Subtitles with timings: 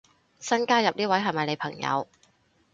[0.39, 2.07] 新加入呢位係咪你朋友